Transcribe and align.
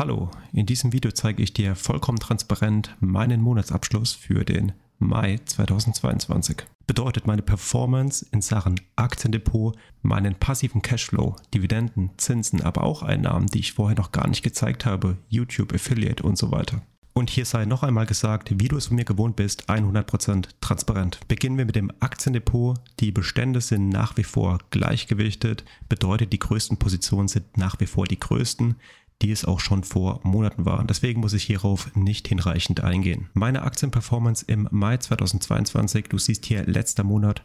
Hallo, 0.00 0.30
in 0.54 0.64
diesem 0.64 0.94
Video 0.94 1.10
zeige 1.10 1.42
ich 1.42 1.52
dir 1.52 1.76
vollkommen 1.76 2.18
transparent 2.18 2.96
meinen 3.00 3.42
Monatsabschluss 3.42 4.14
für 4.14 4.46
den 4.46 4.72
Mai 4.98 5.38
2022. 5.44 6.62
Bedeutet 6.86 7.26
meine 7.26 7.42
Performance 7.42 8.24
in 8.32 8.40
Sachen 8.40 8.80
Aktiendepot, 8.96 9.76
meinen 10.00 10.36
passiven 10.36 10.80
Cashflow, 10.80 11.36
Dividenden, 11.52 12.12
Zinsen, 12.16 12.62
aber 12.62 12.84
auch 12.84 13.02
Einnahmen, 13.02 13.48
die 13.48 13.58
ich 13.58 13.74
vorher 13.74 13.98
noch 13.98 14.10
gar 14.10 14.26
nicht 14.26 14.42
gezeigt 14.42 14.86
habe, 14.86 15.18
YouTube, 15.28 15.74
Affiliate 15.74 16.22
und 16.22 16.38
so 16.38 16.50
weiter. 16.50 16.80
Und 17.12 17.28
hier 17.28 17.44
sei 17.44 17.64
noch 17.64 17.82
einmal 17.82 18.06
gesagt, 18.06 18.58
wie 18.58 18.68
du 18.68 18.76
es 18.76 18.86
von 18.86 18.96
mir 18.96 19.04
gewohnt 19.04 19.36
bist, 19.36 19.68
100% 19.68 20.46
transparent. 20.60 21.20
Beginnen 21.28 21.58
wir 21.58 21.66
mit 21.66 21.76
dem 21.76 21.92
Aktiendepot. 22.00 22.78
Die 23.00 23.10
Bestände 23.10 23.60
sind 23.60 23.90
nach 23.90 24.16
wie 24.16 24.22
vor 24.22 24.58
gleichgewichtet, 24.70 25.64
bedeutet 25.88 26.32
die 26.32 26.38
größten 26.38 26.78
Positionen 26.78 27.28
sind 27.28 27.58
nach 27.58 27.78
wie 27.80 27.86
vor 27.86 28.06
die 28.06 28.18
größten 28.18 28.76
die 29.22 29.30
es 29.30 29.44
auch 29.44 29.60
schon 29.60 29.84
vor 29.84 30.20
Monaten 30.22 30.64
waren. 30.64 30.86
Deswegen 30.86 31.20
muss 31.20 31.32
ich 31.32 31.44
hierauf 31.44 31.94
nicht 31.94 32.28
hinreichend 32.28 32.82
eingehen. 32.82 33.28
Meine 33.34 33.62
Aktienperformance 33.62 34.44
im 34.46 34.68
Mai 34.70 34.96
2022, 34.96 36.08
du 36.08 36.18
siehst 36.18 36.46
hier 36.46 36.64
letzter 36.64 37.04
Monat, 37.04 37.44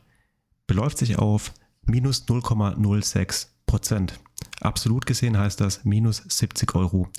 beläuft 0.68 0.98
sich 0.98 1.18
auf 1.18 1.54
minus 1.86 2.26
0,06 2.28 3.48
Prozent. 3.66 4.20
Absolut 4.62 5.06
gesehen 5.06 5.38
heißt 5.38 5.60
das 5.60 5.84
minus 5.84 6.22
70,50 6.22 6.76
Euro. 6.76 7.10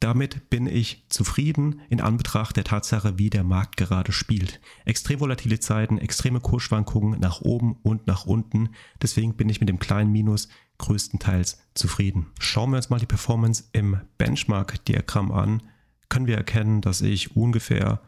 Damit 0.00 0.50
bin 0.50 0.66
ich 0.66 1.04
zufrieden 1.08 1.80
in 1.88 2.00
Anbetracht 2.00 2.56
der 2.56 2.64
Tatsache, 2.64 3.18
wie 3.18 3.28
der 3.28 3.44
Markt 3.44 3.76
gerade 3.76 4.12
spielt. 4.12 4.60
Extrem 4.84 5.20
volatile 5.20 5.58
Zeiten, 5.58 5.98
extreme 5.98 6.40
Kursschwankungen 6.40 7.18
nach 7.18 7.40
oben 7.40 7.76
und 7.82 8.06
nach 8.06 8.24
unten. 8.24 8.70
Deswegen 9.02 9.34
bin 9.34 9.48
ich 9.48 9.60
mit 9.60 9.68
dem 9.68 9.80
kleinen 9.80 10.12
Minus 10.12 10.48
größtenteils 10.78 11.58
zufrieden. 11.74 12.26
Schauen 12.38 12.70
wir 12.70 12.76
uns 12.76 12.88
mal 12.88 13.00
die 13.00 13.06
Performance 13.06 13.64
im 13.72 14.00
Benchmark-Diagramm 14.16 15.32
an, 15.32 15.62
können 16.08 16.26
wir 16.26 16.36
erkennen, 16.36 16.80
dass 16.80 17.00
ich 17.02 17.36
ungefähr 17.36 18.00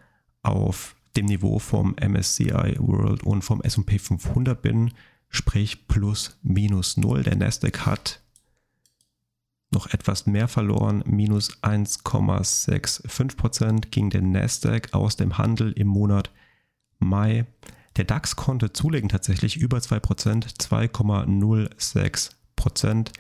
auf 0.43 0.95
dem 1.17 1.27
Niveau 1.27 1.59
vom 1.59 1.97
MSCI 2.01 2.77
World 2.79 3.25
und 3.25 3.43
vom 3.43 3.61
S&P 3.61 3.99
500 3.99 4.63
bin 4.63 4.93
sprich 5.31 5.89
plus 5.89 6.39
minus 6.43 6.99
0. 6.99 7.23
Der 7.23 7.37
Nasdaq 7.37 7.87
hat 7.87 8.21
noch 9.73 9.87
etwas 9.87 10.27
mehr 10.27 10.49
verloren, 10.49 11.05
minus 11.07 11.63
1,65% 11.63 13.91
ging 13.91 14.11
der 14.11 14.23
Nasdaq 14.23 14.93
aus 14.93 15.15
dem 15.17 15.39
Handel 15.39 15.71
im 15.73 15.87
Monat 15.87 16.33
Mai. 16.99 17.47
Der 17.97 18.05
DAX 18.05 18.37
konnte 18.37 18.73
zulegen 18.73 19.09
tatsächlich 19.09 19.57
über 19.57 19.79
2%, 19.79 20.59
2,06% 20.59 23.11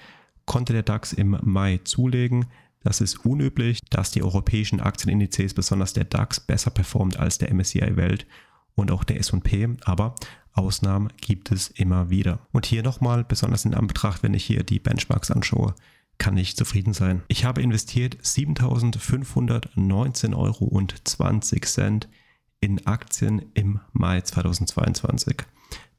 konnte 0.44 0.72
der 0.72 0.82
DAX 0.82 1.12
im 1.12 1.38
Mai 1.42 1.80
zulegen. 1.84 2.46
Das 2.82 3.00
ist 3.00 3.24
unüblich, 3.24 3.78
dass 3.90 4.10
die 4.10 4.22
europäischen 4.22 4.80
Aktienindizes, 4.80 5.54
besonders 5.54 5.92
der 5.92 6.04
DAX, 6.04 6.40
besser 6.40 6.70
performt 6.70 7.18
als 7.18 7.38
der 7.38 7.54
MSCI 7.54 7.96
Welt 7.96 8.26
und 8.74 8.90
auch 8.90 9.04
der 9.04 9.18
S&P, 9.18 9.68
aber 9.82 10.14
Ausnahmen 10.52 11.12
gibt 11.20 11.52
es 11.52 11.68
immer 11.68 12.10
wieder. 12.10 12.40
Und 12.52 12.66
hier 12.66 12.82
nochmal, 12.82 13.24
besonders 13.24 13.64
in 13.64 13.74
Anbetracht, 13.74 14.22
wenn 14.22 14.34
ich 14.34 14.44
hier 14.44 14.62
die 14.62 14.78
Benchmarks 14.78 15.30
anschaue, 15.30 15.74
kann 16.18 16.36
ich 16.36 16.56
zufrieden 16.56 16.92
sein. 16.92 17.22
Ich 17.28 17.44
habe 17.44 17.62
investiert 17.62 18.18
7.519,20 18.22 20.36
Euro 20.36 20.82
in 22.60 22.86
Aktien 22.86 23.42
im 23.54 23.80
Mai 23.92 24.20
2022. 24.20 25.36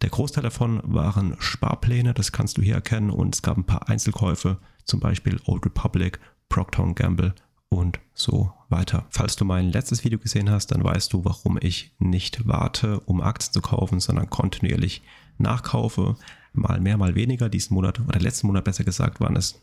Der 0.01 0.09
Großteil 0.09 0.43
davon 0.43 0.81
waren 0.83 1.35
Sparpläne, 1.39 2.13
das 2.13 2.31
kannst 2.31 2.57
du 2.57 2.61
hier 2.61 2.75
erkennen, 2.75 3.09
und 3.09 3.35
es 3.35 3.41
gab 3.41 3.57
ein 3.57 3.65
paar 3.65 3.89
Einzelkäufe, 3.89 4.59
zum 4.85 4.99
Beispiel 4.99 5.39
Old 5.45 5.65
Republic, 5.65 6.19
Procter 6.49 6.93
Gamble 6.93 7.33
und 7.71 7.99
so 8.13 8.53
weiter. 8.69 9.05
Falls 9.09 9.37
du 9.37 9.45
mein 9.45 9.71
letztes 9.71 10.03
Video 10.03 10.19
gesehen 10.19 10.51
hast, 10.51 10.67
dann 10.67 10.83
weißt 10.83 11.13
du, 11.13 11.23
warum 11.23 11.57
ich 11.59 11.95
nicht 11.99 12.45
warte, 12.45 12.99
um 13.01 13.21
Aktien 13.21 13.53
zu 13.53 13.61
kaufen, 13.61 13.99
sondern 13.99 14.29
kontinuierlich 14.29 15.01
nachkaufe. 15.37 16.17
Mal 16.53 16.81
mehr, 16.81 16.97
mal 16.97 17.15
weniger. 17.15 17.49
Diesen 17.49 17.73
Monat 17.73 17.99
oder 18.01 18.19
letzten 18.19 18.47
Monat 18.47 18.65
besser 18.65 18.83
gesagt 18.83 19.21
waren 19.21 19.37
es 19.37 19.61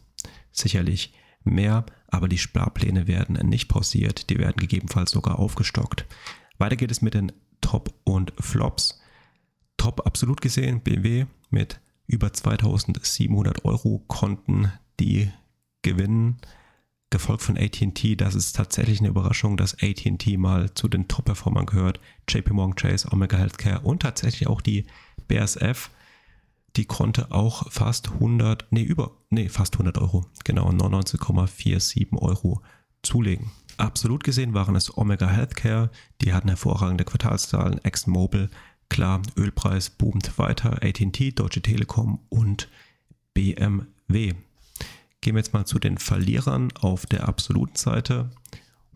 sicherlich 0.52 1.12
mehr, 1.44 1.84
aber 2.08 2.28
die 2.28 2.38
Sparpläne 2.38 3.06
werden 3.06 3.34
nicht 3.46 3.68
pausiert, 3.68 4.30
die 4.30 4.38
werden 4.38 4.56
gegebenenfalls 4.56 5.10
sogar 5.10 5.38
aufgestockt. 5.38 6.06
Weiter 6.56 6.76
geht 6.76 6.90
es 6.90 7.02
mit 7.02 7.14
den 7.14 7.32
Top 7.60 7.94
und 8.04 8.32
Flops. 8.40 9.00
Top 9.76 10.06
absolut 10.06 10.40
gesehen, 10.40 10.80
BMW 10.80 11.26
mit 11.50 11.78
über 12.06 12.32
2700 12.32 13.66
Euro 13.66 14.02
Konten, 14.08 14.72
die 14.98 15.30
gewinnen 15.82 16.38
gefolgt 17.18 17.42
von 17.42 17.58
ATT. 17.58 18.20
Das 18.20 18.36
ist 18.36 18.54
tatsächlich 18.54 19.00
eine 19.00 19.08
Überraschung, 19.08 19.56
dass 19.56 19.76
ATT 19.82 20.38
mal 20.38 20.72
zu 20.74 20.86
den 20.88 21.08
Top-Performern 21.08 21.66
gehört. 21.66 22.00
JP 22.28 22.52
Morgan 22.52 22.76
Chase, 22.76 23.08
Omega 23.10 23.36
Healthcare 23.36 23.80
und 23.80 24.02
tatsächlich 24.02 24.48
auch 24.48 24.60
die 24.60 24.86
BASF. 25.26 25.90
Die 26.76 26.84
konnte 26.84 27.32
auch 27.32 27.70
fast 27.72 28.12
100, 28.12 28.68
nee, 28.70 28.82
über, 28.82 29.16
nee, 29.30 29.48
fast 29.48 29.74
100 29.74 29.98
Euro, 29.98 30.26
genau, 30.44 30.70
99,47 30.70 32.16
Euro 32.16 32.62
zulegen. 33.02 33.50
Absolut 33.78 34.22
gesehen 34.22 34.54
waren 34.54 34.76
es 34.76 34.96
Omega 34.96 35.28
Healthcare, 35.28 35.90
die 36.22 36.32
hatten 36.32 36.48
hervorragende 36.48 37.04
Quartalszahlen, 37.04 37.84
ExxonMobil, 37.84 38.48
klar, 38.88 39.22
Ölpreis 39.36 39.90
boomt 39.90 40.38
weiter, 40.38 40.82
AT&T, 40.84 41.32
Deutsche 41.32 41.62
Telekom 41.62 42.20
und 42.28 42.68
BMW. 43.34 44.34
Gehen 45.28 45.34
wir 45.34 45.40
jetzt 45.40 45.52
mal 45.52 45.66
zu 45.66 45.78
den 45.78 45.98
Verlierern 45.98 46.72
auf 46.80 47.04
der 47.04 47.28
absoluten 47.28 47.76
Seite. 47.76 48.30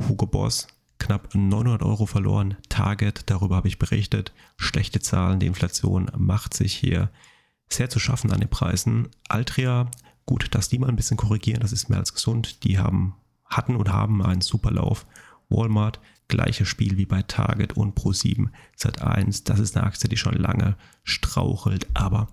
Hugo 0.09 0.25
Boss, 0.25 0.66
knapp 0.98 1.34
900 1.34 1.82
Euro 1.82 2.06
verloren. 2.06 2.56
Target, 2.70 3.25
darüber 3.26 3.56
habe 3.56 3.69
ich 3.69 3.78
berichtet. 3.78 4.32
Schlechte 4.56 5.00
Zahlen, 5.00 5.41
die 5.41 5.47
Inflation 5.47 6.10
macht 6.16 6.54
sich 6.54 6.72
hier 6.72 7.10
sehr 7.69 7.91
zu 7.91 7.98
schaffen 7.98 8.32
an 8.32 8.41
den 8.41 8.48
Preisen. 8.48 9.10
Altria, 9.28 9.91
gut, 10.25 10.54
dass 10.54 10.70
die 10.70 10.78
mal 10.78 10.88
ein 10.88 10.97
bisschen 10.97 11.19
korrigieren, 11.19 11.60
das 11.60 11.70
ist 11.70 11.91
mehr 11.91 11.98
als 11.98 12.15
gesund. 12.15 12.64
Die 12.64 12.78
haben, 12.78 13.14
hatten 13.44 13.76
und 13.76 13.93
haben 13.93 14.25
einen 14.25 14.41
super 14.41 14.70
Lauf. 14.70 15.04
Walmart, 15.50 16.00
gleiches 16.28 16.66
Spiel 16.66 16.97
wie 16.97 17.04
bei 17.04 17.20
Target 17.20 17.75
und 17.75 17.94
Pro7 17.94 18.49
Sat1. 18.78 19.44
Das 19.44 19.60
ist 19.60 19.76
eine 19.76 19.84
Aktie, 19.84 20.09
die 20.09 20.16
schon 20.16 20.32
lange 20.32 20.78
strauchelt, 21.04 21.88
aber 21.93 22.28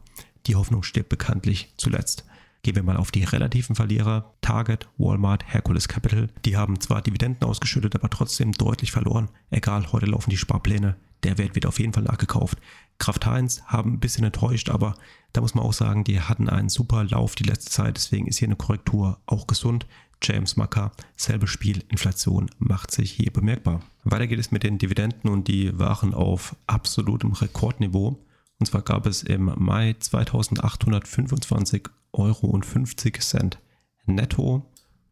die 0.47 0.55
Hoffnung 0.55 0.83
stirbt 0.83 1.09
bekanntlich 1.09 1.73
zuletzt. 1.75 2.23
Gehen 2.61 2.75
wir 2.75 2.83
mal 2.83 2.97
auf 2.97 3.11
die 3.11 3.23
relativen 3.23 3.75
Verlierer. 3.75 4.33
Target, 4.41 4.89
Walmart, 4.97 5.43
Hercules 5.47 5.87
Capital. 5.87 6.27
Die 6.43 6.57
haben 6.57 6.79
zwar 6.81 7.01
Dividenden 7.01 7.47
ausgeschüttet, 7.47 7.95
aber 7.95 8.09
trotzdem 8.09 8.51
deutlich 8.51 8.91
verloren. 8.91 9.29
Egal, 9.49 9.91
heute 9.91 10.07
laufen 10.07 10.29
die 10.29 10.37
Sparpläne. 10.37 10.97
Der 11.23 11.37
Wert 11.37 11.55
wird 11.55 11.65
auf 11.65 11.79
jeden 11.79 11.93
Fall 11.93 12.03
nachgekauft. 12.03 12.57
Kraft 12.97 13.25
Heinz 13.25 13.61
haben 13.65 13.93
ein 13.93 13.99
bisschen 13.99 14.25
enttäuscht, 14.25 14.69
aber 14.69 14.95
da 15.31 15.41
muss 15.41 15.55
man 15.55 15.63
auch 15.63 15.73
sagen, 15.73 16.03
die 16.03 16.19
hatten 16.19 16.49
einen 16.49 16.69
super 16.69 17.05
Lauf 17.05 17.35
die 17.35 17.43
letzte 17.43 17.71
Zeit. 17.71 17.95
Deswegen 17.95 18.27
ist 18.27 18.39
hier 18.39 18.47
eine 18.47 18.55
Korrektur 18.57 19.19
auch 19.25 19.47
gesund. 19.47 19.85
James 20.21 20.57
Macker, 20.57 20.91
selbe 21.15 21.47
Spiel, 21.47 21.83
Inflation 21.87 22.49
macht 22.57 22.91
sich 22.91 23.11
hier 23.11 23.31
bemerkbar. 23.31 23.81
Weiter 24.03 24.27
geht 24.27 24.39
es 24.39 24.51
mit 24.51 24.63
den 24.63 24.77
Dividenden 24.77 25.29
und 25.29 25.47
die 25.47 25.77
waren 25.79 26.13
auf 26.13 26.57
absolutem 26.67 27.31
Rekordniveau. 27.31 28.19
Und 28.59 28.65
zwar 28.65 28.81
gab 28.81 29.05
es 29.05 29.23
im 29.23 29.53
Mai 29.55 29.95
2825 29.97 31.83
Euro 32.13 32.47
und 32.47 32.65
50 32.65 33.21
Cent 33.21 33.59
netto. 34.05 34.65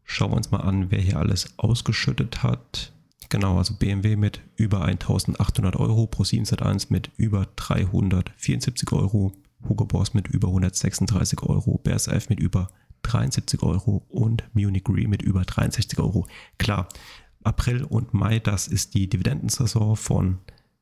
Schauen 0.04 0.32
wir 0.32 0.36
uns 0.36 0.50
mal 0.50 0.60
an, 0.60 0.90
wer 0.90 1.00
hier 1.00 1.18
alles 1.18 1.54
ausgeschüttet 1.58 2.42
hat. 2.42 2.92
Genau, 3.28 3.58
also 3.58 3.74
BMW 3.74 4.16
mit 4.16 4.40
über 4.56 4.84
1800 4.84 5.76
Euro, 5.76 6.06
ProSieben 6.06 6.46
1 6.48 6.88
mit 6.88 7.10
über 7.16 7.46
374 7.56 8.90
Euro, 8.92 9.32
Hugo 9.68 9.84
Boss 9.84 10.14
mit 10.14 10.28
über 10.28 10.48
136 10.48 11.42
Euro, 11.42 11.78
BSF 11.78 12.30
mit 12.30 12.40
über 12.40 12.68
73 13.02 13.62
Euro 13.62 14.04
und 14.08 14.44
Munich 14.54 14.84
Re 14.88 15.06
mit 15.08 15.22
über 15.22 15.44
63 15.44 15.98
Euro. 15.98 16.26
Klar, 16.56 16.88
April 17.44 17.84
und 17.84 18.14
Mai, 18.14 18.38
das 18.38 18.66
ist 18.66 18.94
die 18.94 19.08
Dividendensaison 19.08 19.96
von 19.96 20.38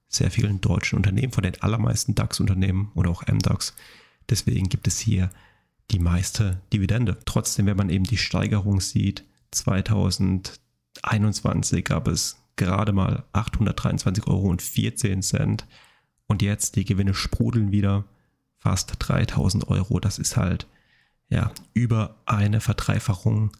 sehr 0.08 0.31
vielen 0.31 0.61
deutschen 0.61 0.96
Unternehmen, 0.96 1.32
von 1.32 1.43
den 1.43 1.61
allermeisten 1.62 2.14
DAX-Unternehmen 2.14 2.93
oder 2.94 3.11
auch 3.11 3.26
MDAX. 3.26 3.75
Deswegen 4.31 4.69
gibt 4.69 4.87
es 4.87 4.99
hier 4.99 5.31
die 5.91 5.99
meiste 5.99 6.61
Dividende. 6.73 7.19
Trotzdem, 7.25 7.67
wenn 7.67 7.77
man 7.77 7.91
eben 7.91 8.05
die 8.05 8.17
Steigerung 8.17 8.81
sieht, 8.81 9.25
2021 9.53 11.85
gab 11.85 12.09
es 12.09 12.38
gerade 12.56 12.93
mal 12.93 13.25
823 13.33 14.27
Euro 14.27 14.49
und 14.49 14.62
14 14.62 15.23
Cent 15.23 15.67
und 16.27 16.43
jetzt 16.43 16.77
die 16.77 16.85
Gewinne 16.85 17.15
sprudeln 17.15 17.71
wieder 17.71 18.05
fast 18.59 18.94
3000 18.99 19.69
Euro. 19.69 20.00
Das 20.00 20.19
ist 20.19 20.37
halt 20.37 20.67
ja 21.29 21.53
über 21.75 22.17
eine 22.27 22.61
Verdreifachung. 22.61 23.53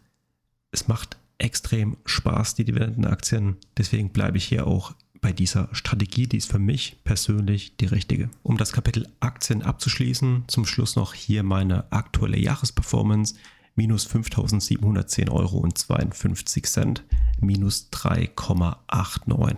Es 0.73 0.89
macht 0.89 1.17
extrem 1.39 1.99
Spaß, 2.07 2.55
die 2.55 2.65
Dividendenaktien. 2.65 3.57
Deswegen 3.77 4.11
bleibe 4.11 4.39
ich 4.39 4.45
hier 4.45 4.67
auch 4.67 4.95
bei 5.21 5.33
dieser 5.33 5.69
Strategie, 5.73 6.27
die 6.27 6.39
ist 6.39 6.51
für 6.51 6.59
mich 6.59 6.97
persönlich 7.05 7.77
die 7.77 7.87
richtige. 7.87 8.31
Um 8.43 8.57
das 8.57 8.73
Kapitel 8.73 9.09
Aktien 9.21 9.63
abzuschließen, 9.63 10.45
zum 10.47 10.67
Schluss 10.67 10.97
noch 10.97 11.15
hier 11.15 11.43
meine 11.43 11.91
aktuelle 11.93 12.39
Jahresperformance. 12.39 13.35
minus 13.79 14.09
5.710 14.09 15.31
Euro 15.31 15.59
und 15.59 15.77
52 15.77 16.65
Cent, 16.65 17.05
minus 17.41 17.91
3,89 17.93 19.57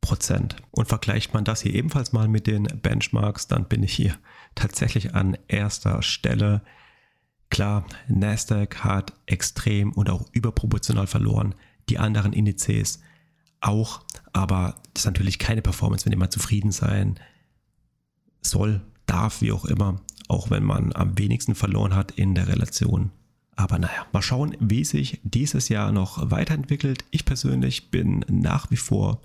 Prozent. 0.00 0.56
Und 0.72 0.88
vergleicht 0.88 1.32
man 1.34 1.44
das 1.44 1.62
hier 1.62 1.72
ebenfalls 1.72 2.12
mal 2.12 2.28
mit 2.28 2.46
den 2.46 2.64
Benchmarks, 2.64 3.46
dann 3.46 3.66
bin 3.68 3.82
ich 3.82 3.94
hier 3.94 4.18
tatsächlich 4.54 5.14
an 5.14 5.38
erster 5.48 6.02
Stelle. 6.02 6.62
Klar, 7.48 7.86
Nasdaq 8.08 8.82
hat 8.82 9.12
extrem 9.26 9.92
und 9.92 10.10
auch 10.10 10.26
überproportional 10.32 11.06
verloren. 11.06 11.54
Die 11.88 11.98
anderen 11.98 12.32
Indizes 12.32 13.00
auch, 13.66 14.02
aber 14.32 14.76
das 14.92 15.02
ist 15.02 15.06
natürlich 15.06 15.38
keine 15.38 15.62
Performance, 15.62 16.04
wenn 16.04 16.12
jemand 16.12 16.32
zufrieden 16.32 16.72
sein 16.72 17.18
soll, 18.40 18.82
darf, 19.06 19.40
wie 19.40 19.52
auch 19.52 19.64
immer, 19.64 20.00
auch 20.28 20.50
wenn 20.50 20.64
man 20.64 20.92
am 20.94 21.18
wenigsten 21.18 21.54
verloren 21.54 21.94
hat 21.94 22.12
in 22.12 22.34
der 22.34 22.48
Relation. 22.48 23.10
Aber 23.56 23.78
naja, 23.78 24.06
mal 24.12 24.22
schauen, 24.22 24.56
wie 24.60 24.84
sich 24.84 25.20
dieses 25.22 25.68
Jahr 25.68 25.92
noch 25.92 26.30
weiterentwickelt. 26.30 27.04
Ich 27.10 27.24
persönlich 27.24 27.90
bin 27.90 28.24
nach 28.28 28.70
wie 28.70 28.76
vor 28.76 29.20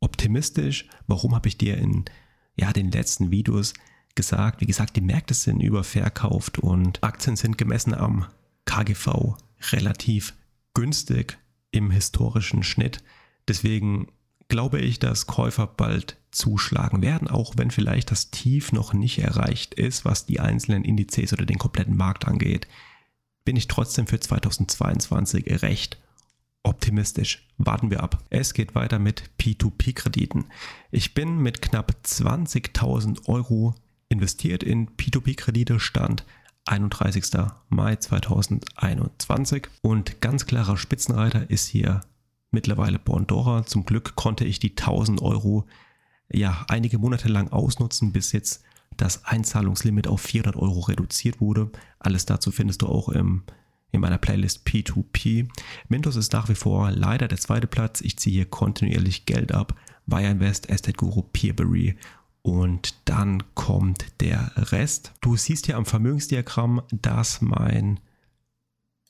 optimistisch. 0.00 0.86
Warum 1.06 1.34
habe 1.34 1.48
ich 1.48 1.56
dir 1.56 1.78
in 1.78 2.04
ja, 2.56 2.72
den 2.72 2.90
letzten 2.90 3.30
Videos 3.30 3.72
gesagt? 4.14 4.60
Wie 4.60 4.66
gesagt, 4.66 4.96
die 4.96 5.00
Märkte 5.00 5.34
sind 5.34 5.60
überverkauft 5.60 6.58
und 6.58 7.02
Aktien 7.02 7.36
sind 7.36 7.56
gemessen 7.56 7.94
am 7.94 8.26
KGV 8.66 9.36
relativ 9.72 10.34
günstig 10.74 11.38
im 11.70 11.90
historischen 11.90 12.62
Schnitt. 12.62 13.02
Deswegen 13.48 14.08
glaube 14.48 14.80
ich, 14.80 14.98
dass 14.98 15.26
Käufer 15.26 15.66
bald 15.66 16.18
zuschlagen 16.30 17.02
werden, 17.02 17.28
auch 17.28 17.54
wenn 17.56 17.70
vielleicht 17.70 18.10
das 18.10 18.30
Tief 18.30 18.72
noch 18.72 18.92
nicht 18.92 19.18
erreicht 19.18 19.74
ist, 19.74 20.04
was 20.04 20.26
die 20.26 20.40
einzelnen 20.40 20.84
Indizes 20.84 21.32
oder 21.32 21.46
den 21.46 21.58
kompletten 21.58 21.96
Markt 21.96 22.26
angeht, 22.26 22.68
bin 23.44 23.56
ich 23.56 23.68
trotzdem 23.68 24.06
für 24.06 24.20
2022 24.20 25.62
recht 25.62 25.98
optimistisch. 26.62 27.48
Warten 27.58 27.90
wir 27.90 28.02
ab. 28.02 28.22
Es 28.30 28.54
geht 28.54 28.74
weiter 28.74 28.98
mit 28.98 29.30
P2P-Krediten. 29.40 30.46
Ich 30.90 31.14
bin 31.14 31.38
mit 31.38 31.62
knapp 31.62 31.94
20.000 32.04 33.26
Euro 33.28 33.74
investiert 34.08 34.62
in 34.62 34.90
P2P-Kredite, 34.90 35.80
Stand 35.80 36.24
31. 36.66 37.24
Mai 37.68 37.96
2021. 37.96 39.68
Und 39.82 40.20
ganz 40.20 40.46
klarer 40.46 40.76
Spitzenreiter 40.76 41.48
ist 41.48 41.66
hier 41.66 42.02
mittlerweile 42.50 42.98
Bondora. 42.98 43.64
Zum 43.66 43.84
Glück 43.84 44.16
konnte 44.16 44.44
ich 44.44 44.58
die 44.58 44.70
1000 44.70 45.22
Euro 45.22 45.66
ja 46.32 46.64
einige 46.68 46.98
Monate 46.98 47.28
lang 47.28 47.50
ausnutzen, 47.50 48.12
bis 48.12 48.32
jetzt 48.32 48.62
das 48.96 49.24
Einzahlungslimit 49.24 50.06
auf 50.06 50.20
400 50.20 50.56
Euro 50.56 50.80
reduziert 50.80 51.40
wurde. 51.40 51.70
Alles 51.98 52.26
dazu 52.26 52.50
findest 52.50 52.82
du 52.82 52.86
auch 52.86 53.08
im, 53.08 53.42
in 53.92 54.00
meiner 54.00 54.18
Playlist 54.18 54.66
P2P. 54.66 55.48
Mintos 55.88 56.16
ist 56.16 56.32
nach 56.32 56.48
wie 56.48 56.54
vor 56.54 56.90
leider 56.90 57.28
der 57.28 57.38
zweite 57.38 57.66
Platz. 57.66 58.00
Ich 58.00 58.18
ziehe 58.18 58.34
hier 58.34 58.46
kontinuierlich 58.46 59.26
Geld 59.26 59.52
ab. 59.52 59.74
Wire 60.06 60.30
Invest, 60.30 60.68
Estate 60.68 60.96
Guru, 60.96 61.22
Peerberry 61.22 61.96
und 62.42 62.94
dann 63.04 63.42
kommt 63.54 64.06
der 64.20 64.52
Rest. 64.56 65.12
Du 65.20 65.36
siehst 65.36 65.66
hier 65.66 65.76
am 65.76 65.86
Vermögensdiagramm, 65.86 66.82
dass 66.90 67.40
mein 67.40 68.00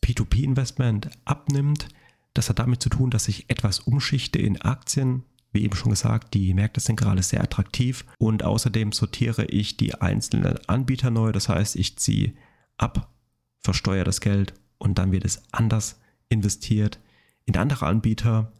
P2P-Investment 0.04 1.10
abnimmt. 1.25 1.88
Das 2.34 2.48
hat 2.48 2.58
damit 2.58 2.82
zu 2.82 2.88
tun, 2.88 3.10
dass 3.10 3.28
ich 3.28 3.50
etwas 3.50 3.80
umschichte 3.80 4.38
in 4.38 4.60
Aktien. 4.60 5.24
Wie 5.52 5.64
eben 5.64 5.74
schon 5.74 5.90
gesagt, 5.90 6.34
die 6.34 6.54
Märkte 6.54 6.80
sind 6.80 6.96
gerade 6.96 7.22
sehr 7.22 7.42
attraktiv 7.42 8.04
und 8.18 8.44
außerdem 8.44 8.92
sortiere 8.92 9.46
ich 9.46 9.76
die 9.76 9.94
einzelnen 9.94 10.58
Anbieter 10.68 11.10
neu. 11.10 11.32
Das 11.32 11.48
heißt, 11.48 11.74
ich 11.74 11.96
ziehe 11.98 12.34
ab, 12.78 13.10
versteuere 13.58 14.04
das 14.04 14.20
Geld 14.20 14.54
und 14.78 14.98
dann 14.98 15.10
wird 15.10 15.24
es 15.24 15.42
anders 15.50 15.98
investiert 16.28 17.00
in 17.46 17.56
andere 17.56 17.86
Anbieter. 17.86 18.52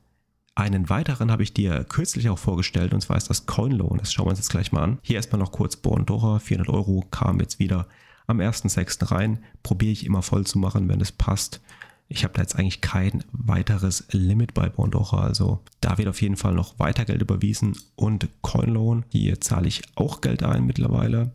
Einen 0.56 0.88
weiteren 0.90 1.31
habe 1.31 1.44
ich 1.44 1.55
dir 1.55 1.84
kürzlich 1.84 2.28
auch 2.28 2.38
vorgestellt 2.38 2.93
und 2.93 3.00
zwar 3.00 3.17
ist 3.17 3.31
das 3.31 3.46
CoinLoan. 3.46 3.99
Das 3.99 4.12
schauen 4.12 4.26
wir 4.26 4.31
uns 4.31 4.40
jetzt 4.40 4.50
gleich 4.50 4.72
mal 4.72 4.82
an. 4.82 4.99
Hier 5.02 5.17
erstmal 5.17 5.38
noch 5.38 5.52
kurz 5.52 5.76
Bondora, 5.76 6.40
400 6.40 6.75
Euro 6.75 7.06
kam 7.11 7.38
jetzt 7.38 7.61
wieder 7.61 7.87
am 8.26 8.40
1.6. 8.40 9.12
rein. 9.12 9.44
Probiere 9.62 9.93
ich 9.93 10.05
immer 10.05 10.22
voll 10.22 10.44
zu 10.44 10.58
machen, 10.58 10.88
wenn 10.88 11.00
es 11.00 11.12
passt. 11.12 11.61
Ich 12.12 12.25
habe 12.25 12.35
da 12.35 12.43
jetzt 12.43 12.57
eigentlich 12.57 12.81
kein 12.81 13.23
weiteres 13.31 14.05
Limit 14.11 14.53
bei 14.53 14.69
Bondora, 14.69 15.23
also 15.23 15.61
da 15.81 15.97
wird 15.97 16.09
auf 16.09 16.21
jeden 16.21 16.37
Fall 16.37 16.55
noch 16.55 16.77
weiter 16.81 17.05
Geld 17.05 17.23
überwiesen 17.23 17.79
und 17.95 18.29
CoinLoan, 18.43 19.05
hier 19.11 19.41
zahle 19.41 19.69
ich 19.69 19.83
auch 19.95 20.21
Geld 20.21 20.43
ein 20.43 20.67
mittlerweile. 20.67 21.33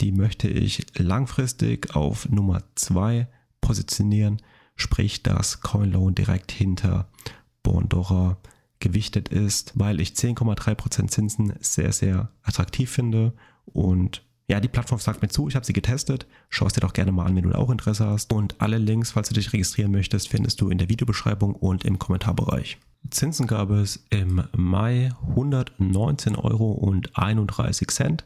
Die 0.00 0.10
möchte 0.10 0.48
ich 0.48 0.84
langfristig 0.96 1.94
auf 1.94 2.28
Nummer 2.28 2.64
2 2.74 3.28
positionieren, 3.60 4.42
sprich 4.74 5.22
dass 5.22 5.60
CoinLoan 5.60 6.16
direkt 6.16 6.50
hinter 6.50 7.08
Bondora 7.62 8.36
gewichtet 8.80 9.28
ist, 9.28 9.74
weil 9.76 10.00
ich 10.00 10.10
10,3% 10.10 11.06
Zinsen 11.06 11.54
sehr, 11.60 11.92
sehr 11.92 12.30
attraktiv 12.42 12.90
finde 12.90 13.32
und 13.64 14.25
ja, 14.48 14.60
die 14.60 14.68
Plattform 14.68 15.00
sagt 15.00 15.22
mir 15.22 15.28
zu, 15.28 15.48
ich 15.48 15.56
habe 15.56 15.66
sie 15.66 15.72
getestet. 15.72 16.26
Schau 16.50 16.66
es 16.66 16.72
dir 16.72 16.80
doch 16.80 16.92
gerne 16.92 17.10
mal 17.10 17.26
an, 17.26 17.34
wenn 17.34 17.42
du 17.42 17.50
da 17.50 17.58
auch 17.58 17.70
Interesse 17.70 18.06
hast. 18.06 18.32
Und 18.32 18.60
alle 18.60 18.78
Links, 18.78 19.10
falls 19.10 19.28
du 19.28 19.34
dich 19.34 19.52
registrieren 19.52 19.90
möchtest, 19.90 20.28
findest 20.28 20.60
du 20.60 20.68
in 20.70 20.78
der 20.78 20.88
Videobeschreibung 20.88 21.54
und 21.54 21.84
im 21.84 21.98
Kommentarbereich. 21.98 22.78
Zinsen 23.10 23.46
gab 23.48 23.70
es 23.70 24.04
im 24.10 24.44
Mai 24.56 25.12
119 25.30 26.36
Euro 26.36 26.72
und 26.72 27.16
31 27.18 27.88
Cent. 27.90 28.24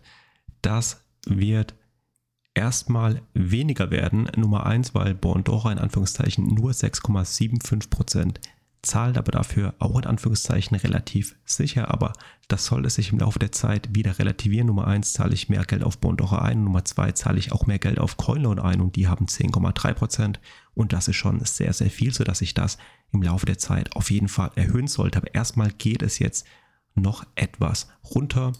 Das 0.60 1.02
wird 1.26 1.74
erstmal 2.54 3.22
weniger 3.32 3.90
werden. 3.90 4.28
Nummer 4.36 4.66
1, 4.66 4.94
weil 4.94 5.14
Bondora 5.14 5.72
in 5.72 5.78
Anführungszeichen 5.78 6.46
nur 6.46 6.72
6,75 6.72 7.88
Prozent 7.88 8.40
zahlt 8.82 9.18
aber 9.18 9.32
dafür 9.32 9.74
auch 9.78 9.98
in 9.98 10.06
Anführungszeichen 10.06 10.76
relativ 10.76 11.36
sicher, 11.44 11.90
aber 11.90 12.12
das 12.48 12.64
sollte 12.66 12.88
sich 12.88 13.12
im 13.12 13.18
Laufe 13.18 13.38
der 13.38 13.52
Zeit 13.52 13.94
wieder 13.94 14.18
relativieren. 14.18 14.68
Nummer 14.68 14.86
1 14.86 15.12
zahle 15.12 15.34
ich 15.34 15.48
mehr 15.48 15.64
Geld 15.64 15.82
auf 15.82 15.98
Bondora 15.98 16.42
ein, 16.42 16.64
Nummer 16.64 16.84
2 16.84 17.12
zahle 17.12 17.38
ich 17.38 17.52
auch 17.52 17.66
mehr 17.66 17.78
Geld 17.78 17.98
auf 17.98 18.16
Coinloan 18.16 18.58
ein 18.58 18.80
und 18.80 18.96
die 18.96 19.06
haben 19.06 19.26
10,3% 19.26 20.36
und 20.74 20.92
das 20.92 21.08
ist 21.08 21.16
schon 21.16 21.44
sehr, 21.44 21.72
sehr 21.72 21.90
viel, 21.90 22.12
sodass 22.12 22.40
ich 22.40 22.54
das 22.54 22.78
im 23.12 23.22
Laufe 23.22 23.46
der 23.46 23.58
Zeit 23.58 23.94
auf 23.96 24.10
jeden 24.10 24.28
Fall 24.28 24.50
erhöhen 24.54 24.86
sollte. 24.86 25.18
Aber 25.18 25.34
erstmal 25.34 25.70
geht 25.70 26.02
es 26.02 26.18
jetzt 26.18 26.46
noch 26.94 27.26
etwas 27.34 27.88
runter. 28.14 28.52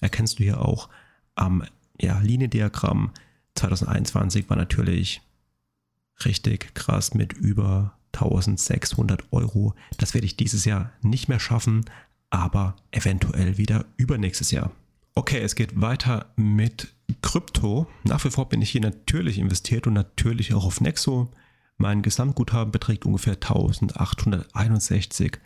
Erkennst 0.00 0.38
du 0.38 0.44
hier 0.44 0.60
auch 0.60 0.88
am 1.34 1.64
ja, 2.00 2.18
Liniendiagramm 2.20 3.12
2021 3.54 4.48
war 4.48 4.56
natürlich 4.56 5.22
richtig 6.24 6.74
krass 6.74 7.14
mit 7.14 7.32
über 7.32 7.95
1600 8.16 9.32
Euro. 9.32 9.74
Das 9.98 10.14
werde 10.14 10.26
ich 10.26 10.36
dieses 10.36 10.64
Jahr 10.64 10.92
nicht 11.02 11.28
mehr 11.28 11.40
schaffen, 11.40 11.84
aber 12.30 12.76
eventuell 12.90 13.58
wieder 13.58 13.86
übernächstes 13.96 14.50
Jahr. 14.50 14.72
Okay, 15.14 15.40
es 15.40 15.54
geht 15.54 15.80
weiter 15.80 16.32
mit 16.36 16.92
Krypto. 17.22 17.86
Nach 18.04 18.22
wie 18.24 18.30
vor 18.30 18.48
bin 18.48 18.60
ich 18.60 18.70
hier 18.70 18.82
natürlich 18.82 19.38
investiert 19.38 19.86
und 19.86 19.94
natürlich 19.94 20.52
auch 20.52 20.64
auf 20.64 20.80
Nexo. 20.80 21.30
Mein 21.78 22.02
Gesamtguthaben 22.02 22.72
beträgt 22.72 23.06
ungefähr 23.06 23.34
1861 23.34 25.38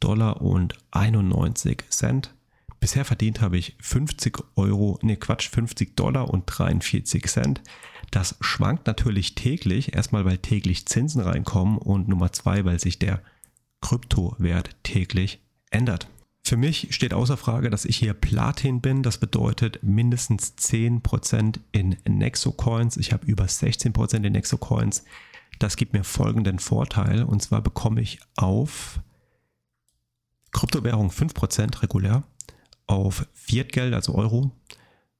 Dollar 0.00 0.40
und 0.40 0.76
91 0.90 1.84
Cent. 1.90 2.34
Bisher 2.82 3.04
verdient 3.04 3.40
habe 3.40 3.58
ich 3.58 3.76
50 3.80 4.38
Euro, 4.56 4.98
ne 5.02 5.16
Quatsch, 5.16 5.48
50 5.48 5.94
Dollar 5.94 6.28
und 6.28 6.46
43 6.46 7.24
Cent. 7.26 7.60
Das 8.10 8.34
schwankt 8.40 8.88
natürlich 8.88 9.36
täglich, 9.36 9.94
erstmal 9.94 10.24
weil 10.24 10.38
täglich 10.38 10.84
Zinsen 10.86 11.20
reinkommen 11.20 11.78
und 11.78 12.08
Nummer 12.08 12.32
zwei, 12.32 12.64
weil 12.64 12.80
sich 12.80 12.98
der 12.98 13.22
Kryptowert 13.82 14.74
täglich 14.82 15.38
ändert. 15.70 16.08
Für 16.42 16.56
mich 16.56 16.88
steht 16.92 17.14
außer 17.14 17.36
Frage, 17.36 17.70
dass 17.70 17.84
ich 17.84 17.98
hier 17.98 18.14
Platin 18.14 18.80
bin. 18.80 19.04
Das 19.04 19.18
bedeutet 19.18 19.78
mindestens 19.84 20.54
10% 20.58 21.60
in 21.70 21.96
Nexo 22.04 22.50
Coins. 22.50 22.96
Ich 22.96 23.12
habe 23.12 23.24
über 23.26 23.44
16% 23.44 24.24
in 24.24 24.32
Nexo 24.32 24.56
Coins. 24.56 25.04
Das 25.60 25.76
gibt 25.76 25.92
mir 25.92 26.02
folgenden 26.02 26.58
Vorteil. 26.58 27.22
Und 27.22 27.44
zwar 27.44 27.62
bekomme 27.62 28.00
ich 28.00 28.18
auf 28.34 28.98
Kryptowährung 30.52 31.10
5% 31.10 31.82
regulär, 31.82 32.24
auf 32.92 33.26
Fiatgeld, 33.32 33.94
also 33.94 34.14
Euro, 34.14 34.52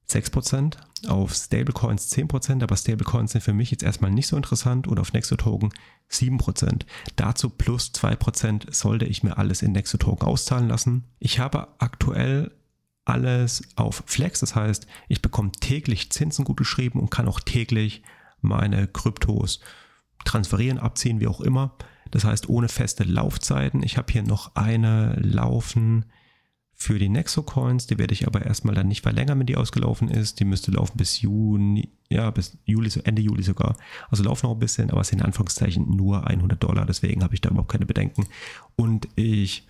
6%, 0.09 0.77
auf 1.07 1.33
Stablecoins 1.33 2.11
10%, 2.11 2.61
aber 2.61 2.77
Stablecoins 2.77 3.31
sind 3.31 3.41
für 3.41 3.53
mich 3.53 3.71
jetzt 3.71 3.83
erstmal 3.83 4.11
nicht 4.11 4.27
so 4.27 4.37
interessant 4.37 4.87
und 4.87 4.99
auf 4.99 5.11
Nexo-Token 5.11 5.73
7%. 6.11 6.85
Dazu 7.15 7.49
plus 7.49 7.91
2% 7.93 8.73
sollte 8.73 9.05
ich 9.05 9.23
mir 9.23 9.37
alles 9.37 9.61
in 9.61 9.71
Nexo-Token 9.71 10.27
auszahlen 10.27 10.69
lassen. 10.69 11.05
Ich 11.19 11.39
habe 11.39 11.67
aktuell 11.79 12.51
alles 13.05 13.63
auf 13.75 14.03
Flex, 14.05 14.39
das 14.39 14.55
heißt, 14.55 14.87
ich 15.09 15.21
bekomme 15.21 15.51
täglich 15.51 16.11
Zinsen 16.11 16.45
gut 16.45 16.57
geschrieben 16.57 16.99
und 16.99 17.09
kann 17.09 17.27
auch 17.27 17.39
täglich 17.39 18.03
meine 18.39 18.87
Kryptos 18.87 19.59
transferieren, 20.25 20.77
abziehen, 20.77 21.19
wie 21.19 21.27
auch 21.27 21.41
immer. 21.41 21.75
Das 22.11 22.23
heißt, 22.23 22.47
ohne 22.47 22.69
feste 22.69 23.03
Laufzeiten. 23.03 23.83
Ich 23.83 23.97
habe 23.97 24.13
hier 24.13 24.23
noch 24.23 24.55
eine 24.55 25.15
laufen 25.15 26.05
Für 26.75 26.99
die 26.99 27.09
Nexo 27.09 27.43
Coins, 27.43 27.87
die 27.87 27.97
werde 27.97 28.13
ich 28.13 28.27
aber 28.27 28.45
erstmal 28.45 28.75
dann 28.75 28.87
nicht 28.87 29.03
verlängern, 29.03 29.39
wenn 29.39 29.45
die 29.45 29.55
ausgelaufen 29.55 30.09
ist. 30.09 30.39
Die 30.39 30.45
müsste 30.45 30.71
laufen 30.71 30.97
bis 30.97 31.21
Juni, 31.21 31.89
ja, 32.09 32.29
bis 32.31 32.57
Juli, 32.65 32.91
Ende 33.03 33.21
Juli 33.21 33.43
sogar. 33.43 33.77
Also 34.09 34.23
laufen 34.23 34.47
noch 34.47 34.53
ein 34.53 34.59
bisschen, 34.59 34.91
aber 34.91 35.01
es 35.01 35.07
sind 35.07 35.19
in 35.19 35.25
Anführungszeichen 35.25 35.95
nur 35.95 36.27
100 36.27 36.61
Dollar. 36.61 36.85
Deswegen 36.85 37.23
habe 37.23 37.35
ich 37.35 37.41
da 37.41 37.49
überhaupt 37.49 37.71
keine 37.71 37.85
Bedenken. 37.85 38.25
Und 38.75 39.07
ich 39.15 39.67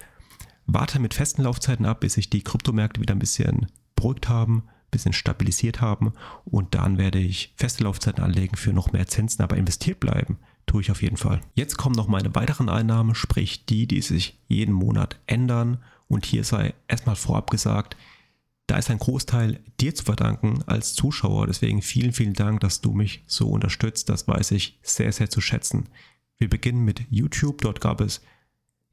warte 0.65 0.99
mit 0.99 1.13
festen 1.13 1.43
Laufzeiten 1.43 1.85
ab, 1.85 1.99
bis 1.99 2.13
sich 2.13 2.29
die 2.29 2.41
Kryptomärkte 2.41 3.01
wieder 3.01 3.13
ein 3.13 3.19
bisschen 3.19 3.67
beruhigt 3.95 4.29
haben, 4.29 4.63
ein 4.65 4.91
bisschen 4.91 5.13
stabilisiert 5.13 5.81
haben. 5.81 6.13
Und 6.45 6.73
dann 6.73 6.97
werde 6.97 7.19
ich 7.19 7.53
feste 7.57 7.83
Laufzeiten 7.83 8.23
anlegen 8.23 8.55
für 8.55 8.73
noch 8.73 8.91
mehr 8.91 9.07
Zinsen, 9.07 9.43
aber 9.43 9.57
investiert 9.57 9.99
bleiben 9.99 10.37
tue 10.65 10.81
ich 10.81 10.91
auf 10.91 11.01
jeden 11.01 11.17
Fall. 11.17 11.41
Jetzt 11.55 11.77
kommen 11.77 11.95
noch 11.95 12.07
meine 12.07 12.33
weiteren 12.35 12.69
Einnahmen, 12.69 13.15
sprich 13.15 13.65
die, 13.65 13.87
die 13.87 14.01
sich 14.01 14.39
jeden 14.47 14.73
Monat 14.73 15.19
ändern 15.27 15.79
und 16.13 16.25
hier 16.25 16.43
sei 16.43 16.73
erstmal 16.87 17.15
vorab 17.15 17.49
gesagt, 17.49 17.97
da 18.67 18.77
ist 18.77 18.89
ein 18.89 18.99
Großteil 18.99 19.59
dir 19.79 19.93
zu 19.93 20.05
verdanken 20.05 20.63
als 20.67 20.93
Zuschauer. 20.93 21.47
Deswegen 21.47 21.81
vielen, 21.81 22.13
vielen 22.13 22.33
Dank, 22.33 22.61
dass 22.61 22.81
du 22.81 22.93
mich 22.93 23.23
so 23.27 23.49
unterstützt. 23.49 24.07
Das 24.09 24.27
weiß 24.27 24.51
ich 24.51 24.79
sehr, 24.81 25.11
sehr 25.11 25.29
zu 25.29 25.41
schätzen. 25.41 25.89
Wir 26.37 26.49
beginnen 26.49 26.85
mit 26.85 27.01
YouTube. 27.09 27.61
Dort 27.61 27.81
gab 27.81 27.99
es 27.99 28.21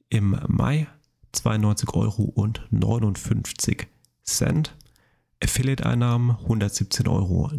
im 0.09 0.37
Mai 0.49 0.89
92 1.33 1.95
Euro 1.95 2.25
und 2.25 2.67
59 2.71 3.87
Cent. 4.25 4.75
Affiliate-Einnahmen 5.43 6.33
117,59 6.33 7.09
Euro. 7.09 7.51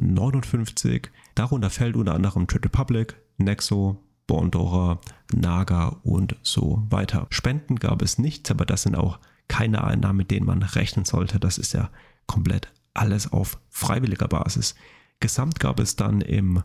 Darunter 1.33 1.69
fällt 1.69 1.95
unter 1.95 2.13
anderem 2.13 2.45
Trade 2.45 2.65
Republic, 2.65 3.15
Nexo, 3.37 4.03
Bondora, 4.31 5.01
Naga 5.33 5.97
und 6.03 6.37
so 6.41 6.87
weiter. 6.89 7.27
Spenden 7.31 7.75
gab 7.75 8.01
es 8.01 8.17
nichts, 8.17 8.49
aber 8.49 8.65
das 8.65 8.83
sind 8.83 8.95
auch 8.95 9.19
keine 9.49 9.83
Einnahmen, 9.83 10.15
mit 10.19 10.31
denen 10.31 10.45
man 10.45 10.63
rechnen 10.63 11.03
sollte. 11.03 11.37
Das 11.37 11.57
ist 11.57 11.73
ja 11.73 11.89
komplett 12.27 12.71
alles 12.93 13.33
auf 13.33 13.59
freiwilliger 13.67 14.29
Basis. 14.29 14.75
Gesamt 15.19 15.59
gab 15.59 15.81
es 15.81 15.97
dann 15.97 16.21
im 16.21 16.63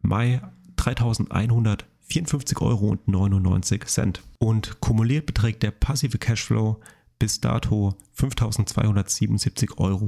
Mai 0.00 0.40
3154,99 0.78 2.62
Euro 2.62 2.96
und 4.38 4.80
kumuliert 4.80 5.26
beträgt 5.26 5.62
der 5.62 5.72
passive 5.72 6.16
Cashflow 6.16 6.80
bis 7.18 7.38
dato 7.38 7.98
5277 8.14 9.76
Euro 9.76 10.06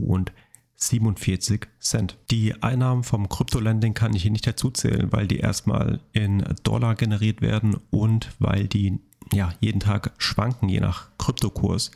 47 0.76 1.66
Cent. 1.80 2.18
Die 2.30 2.62
Einnahmen 2.62 3.02
vom 3.02 3.28
Krypto-Lending 3.28 3.94
kann 3.94 4.14
ich 4.14 4.22
hier 4.22 4.30
nicht 4.30 4.46
dazu 4.46 4.70
zählen, 4.70 5.10
weil 5.10 5.26
die 5.26 5.38
erstmal 5.38 6.00
in 6.12 6.44
Dollar 6.62 6.94
generiert 6.94 7.40
werden 7.40 7.76
und 7.90 8.30
weil 8.38 8.68
die 8.68 9.00
ja 9.32 9.52
jeden 9.60 9.80
Tag 9.80 10.12
schwanken, 10.18 10.68
je 10.68 10.80
nach 10.80 11.08
Kryptokurs. 11.18 11.90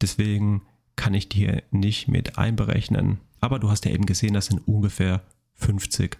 Deswegen 0.00 0.62
kann 0.96 1.14
ich 1.14 1.28
die 1.28 1.38
hier 1.38 1.62
nicht 1.70 2.08
mit 2.08 2.38
einberechnen. 2.38 3.20
Aber 3.40 3.58
du 3.58 3.70
hast 3.70 3.86
ja 3.86 3.90
eben 3.90 4.06
gesehen, 4.06 4.34
das 4.34 4.46
sind 4.46 4.66
ungefähr 4.68 5.22
50 5.54 6.18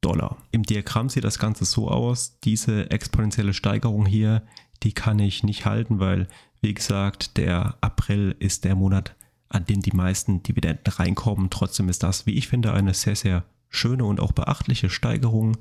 Dollar. 0.00 0.36
Im 0.50 0.64
Diagramm 0.64 1.08
sieht 1.08 1.24
das 1.24 1.38
Ganze 1.38 1.64
so 1.64 1.88
aus. 1.88 2.38
Diese 2.40 2.90
exponentielle 2.90 3.54
Steigerung 3.54 4.04
hier, 4.04 4.42
die 4.82 4.92
kann 4.92 5.18
ich 5.18 5.42
nicht 5.42 5.64
halten, 5.64 6.00
weil, 6.00 6.28
wie 6.60 6.74
gesagt, 6.74 7.36
der 7.36 7.76
April 7.80 8.34
ist 8.38 8.64
der 8.64 8.74
Monat, 8.74 9.14
an 9.48 9.64
den 9.64 9.82
die 9.82 9.92
meisten 9.92 10.42
Dividenden 10.42 10.92
reinkommen. 10.92 11.50
Trotzdem 11.50 11.88
ist 11.88 12.02
das, 12.02 12.26
wie 12.26 12.34
ich 12.34 12.48
finde, 12.48 12.72
eine 12.72 12.94
sehr, 12.94 13.16
sehr 13.16 13.44
schöne 13.68 14.04
und 14.04 14.20
auch 14.20 14.32
beachtliche 14.32 14.90
Steigerung. 14.90 15.56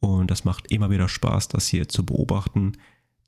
Und 0.00 0.30
das 0.30 0.44
macht 0.44 0.70
immer 0.70 0.90
wieder 0.90 1.08
Spaß, 1.08 1.48
das 1.48 1.66
hier 1.66 1.88
zu 1.88 2.04
beobachten. 2.04 2.72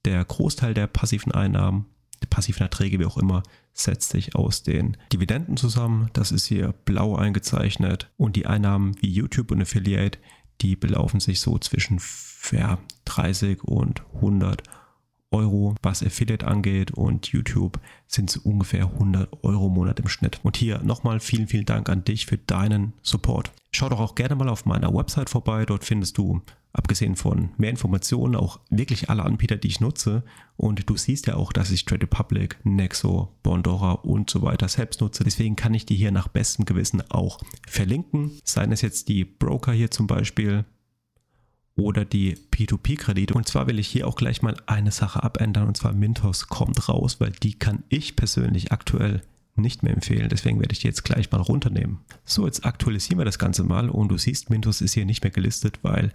Der 0.04 0.24
Großteil 0.24 0.74
der 0.74 0.86
passiven 0.86 1.32
Einnahmen, 1.32 1.86
der 2.22 2.28
passiven 2.28 2.62
Erträge, 2.62 2.98
wie 2.98 3.06
auch 3.06 3.18
immer, 3.18 3.42
setzt 3.72 4.10
sich 4.10 4.34
aus 4.34 4.62
den 4.62 4.96
Dividenden 5.12 5.56
zusammen. 5.56 6.10
Das 6.12 6.32
ist 6.32 6.46
hier 6.46 6.72
blau 6.84 7.16
eingezeichnet. 7.16 8.10
Und 8.16 8.36
die 8.36 8.46
Einnahmen 8.46 9.00
wie 9.00 9.10
YouTube 9.10 9.50
und 9.50 9.62
Affiliate, 9.62 10.18
die 10.60 10.76
belaufen 10.76 11.20
sich 11.20 11.40
so 11.40 11.58
zwischen 11.58 12.00
ja, 12.52 12.78
30 13.06 13.64
und 13.64 14.02
100 14.14 14.62
Euro. 14.68 14.79
Euro, 15.32 15.74
was 15.82 16.02
Affiliate 16.02 16.46
angeht 16.46 16.90
und 16.90 17.28
YouTube 17.28 17.78
sind 18.08 18.30
es 18.30 18.36
ungefähr 18.36 18.86
100 18.86 19.44
Euro 19.44 19.68
im 19.68 19.74
Monat 19.74 20.00
im 20.00 20.08
Schnitt. 20.08 20.40
Und 20.42 20.56
hier 20.56 20.80
nochmal 20.82 21.20
vielen, 21.20 21.46
vielen 21.46 21.66
Dank 21.66 21.88
an 21.88 22.04
dich 22.04 22.26
für 22.26 22.38
deinen 22.38 22.92
Support. 23.02 23.52
Schau 23.72 23.88
doch 23.88 24.00
auch 24.00 24.16
gerne 24.16 24.34
mal 24.34 24.48
auf 24.48 24.66
meiner 24.66 24.92
Website 24.92 25.30
vorbei. 25.30 25.64
Dort 25.64 25.84
findest 25.84 26.18
du, 26.18 26.42
abgesehen 26.72 27.14
von 27.14 27.50
mehr 27.56 27.70
Informationen, 27.70 28.34
auch 28.34 28.58
wirklich 28.68 29.08
alle 29.08 29.22
Anbieter, 29.22 29.56
die 29.56 29.68
ich 29.68 29.80
nutze. 29.80 30.24
Und 30.56 30.90
du 30.90 30.96
siehst 30.96 31.28
ja 31.28 31.36
auch, 31.36 31.52
dass 31.52 31.70
ich 31.70 31.84
Trade 31.84 32.02
Republic, 32.02 32.58
Nexo, 32.64 33.32
Bondora 33.44 33.92
und 33.92 34.28
so 34.28 34.42
weiter 34.42 34.66
selbst 34.66 35.00
nutze. 35.00 35.22
Deswegen 35.22 35.54
kann 35.54 35.74
ich 35.74 35.86
die 35.86 35.94
hier 35.94 36.10
nach 36.10 36.26
bestem 36.26 36.64
Gewissen 36.64 37.08
auch 37.10 37.38
verlinken. 37.68 38.32
Seien 38.42 38.72
es 38.72 38.82
jetzt 38.82 39.08
die 39.08 39.24
Broker 39.24 39.72
hier 39.72 39.92
zum 39.92 40.08
Beispiel, 40.08 40.64
oder 41.80 42.04
die 42.04 42.36
P2P-Kredite. 42.52 43.34
Und 43.34 43.48
zwar 43.48 43.66
will 43.66 43.78
ich 43.78 43.88
hier 43.88 44.06
auch 44.06 44.16
gleich 44.16 44.42
mal 44.42 44.56
eine 44.66 44.92
Sache 44.92 45.22
abändern 45.22 45.66
und 45.68 45.76
zwar 45.76 45.92
Mintos 45.92 46.48
kommt 46.48 46.88
raus, 46.88 47.20
weil 47.20 47.32
die 47.32 47.58
kann 47.58 47.82
ich 47.88 48.16
persönlich 48.16 48.70
aktuell 48.72 49.22
nicht 49.56 49.82
mehr 49.82 49.92
empfehlen. 49.92 50.28
Deswegen 50.28 50.60
werde 50.60 50.72
ich 50.72 50.80
die 50.80 50.86
jetzt 50.86 51.04
gleich 51.04 51.30
mal 51.30 51.40
runternehmen. 51.40 51.98
So, 52.24 52.46
jetzt 52.46 52.64
aktualisieren 52.64 53.18
wir 53.18 53.24
das 53.24 53.38
Ganze 53.38 53.64
mal 53.64 53.90
und 53.90 54.08
du 54.08 54.18
siehst, 54.18 54.50
Mintos 54.50 54.80
ist 54.80 54.94
hier 54.94 55.04
nicht 55.04 55.22
mehr 55.22 55.32
gelistet, 55.32 55.80
weil 55.82 56.12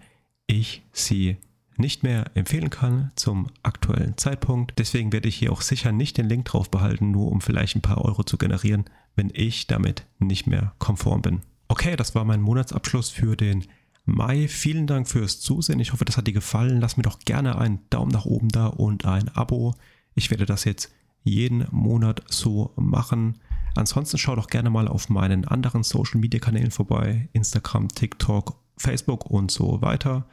ich 0.48 0.84
sie 0.92 1.38
nicht 1.78 2.04
mehr 2.04 2.32
empfehlen 2.36 2.70
kann 2.70 3.12
zum 3.16 3.48
aktuellen 3.64 4.18
Zeitpunkt. 4.18 4.74
Deswegen 4.78 5.12
werde 5.12 5.28
ich 5.28 5.36
hier 5.36 5.52
auch 5.52 5.62
sicher 5.62 5.92
nicht 5.92 6.18
den 6.18 6.30
Link 6.30 6.46
drauf 6.46 6.72
behalten, 6.72 7.12
nur 7.12 7.32
um 7.32 7.42
vielleicht 7.42 7.76
ein 7.76 7.82
paar 7.82 8.04
Euro 8.04 8.24
zu 8.24 8.38
generieren, 8.38 8.86
wenn 9.16 9.30
ich 9.34 9.68
damit 9.68 10.06
nicht 10.20 10.48
mehr 10.48 10.74
konform 10.80 11.22
bin. 11.22 11.42
Okay, 11.68 11.96
das 11.96 12.16
war 12.16 12.26
mein 12.26 12.42
Monatsabschluss 12.42 13.10
für 13.10 13.36
den 13.36 13.66
Mai. 14.06 14.48
Vielen 14.48 14.88
Dank 14.88 15.08
fürs 15.08 15.40
Zusehen. 15.40 15.80
Ich 15.80 15.92
hoffe, 15.92 16.06
das 16.06 16.18
hat 16.18 16.28
dir 16.28 16.34
gefallen. 16.34 16.80
Lass 16.80 16.98
mir 16.98 17.04
doch 17.04 17.20
gerne 17.20 17.58
einen 17.58 17.80
Daumen 17.90 18.12
nach 18.12 18.26
oben 18.26 18.50
da 18.50 18.68
und 18.68 19.06
ein 19.06 19.30
Abo. 19.36 19.76
Ich 20.14 20.30
werde 20.30 20.46
das 20.46 20.64
jetzt 20.64 20.94
jeden 21.24 21.68
Monat 21.72 22.24
so 22.30 22.72
machen. 22.76 23.40
Ansonsten 23.76 24.18
schau 24.18 24.36
doch 24.36 24.48
gerne 24.48 24.70
mal 24.70 24.88
auf 24.88 25.10
meinen 25.10 25.46
anderen 25.46 25.84
Social 25.84 26.22
Media 26.22 26.40
Kanälen 26.40 26.72
vorbei. 26.72 27.28
Instagram, 27.34 27.90
TikTok, 27.90 28.56
Facebook 28.78 29.26
und 29.30 29.52
so 29.52 29.82
weiter. 29.82 30.28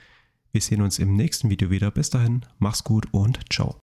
Wir 0.52 0.60
sehen 0.60 0.82
uns 0.82 0.98
im 0.98 1.16
nächsten 1.16 1.48
Video 1.50 1.70
wieder. 1.70 1.90
Bis 1.90 2.10
dahin, 2.10 2.42
mach's 2.58 2.84
gut 2.84 3.08
und 3.10 3.40
ciao. 3.50 3.80